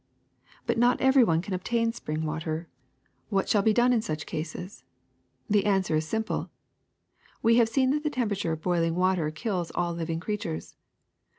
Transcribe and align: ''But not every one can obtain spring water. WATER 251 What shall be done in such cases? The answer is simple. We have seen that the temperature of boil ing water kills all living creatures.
''But 0.65 0.77
not 0.79 0.99
every 0.99 1.23
one 1.23 1.43
can 1.43 1.53
obtain 1.53 1.93
spring 1.93 2.25
water. 2.25 2.67
WATER 3.29 3.45
251 3.45 3.45
What 3.45 3.47
shall 3.47 3.61
be 3.61 3.71
done 3.71 3.93
in 3.95 4.01
such 4.01 4.25
cases? 4.25 4.83
The 5.47 5.67
answer 5.67 5.95
is 5.95 6.07
simple. 6.07 6.49
We 7.43 7.57
have 7.57 7.69
seen 7.69 7.91
that 7.91 8.01
the 8.01 8.09
temperature 8.09 8.53
of 8.53 8.63
boil 8.63 8.81
ing 8.81 8.95
water 8.95 9.29
kills 9.29 9.69
all 9.75 9.93
living 9.93 10.19
creatures. 10.19 10.75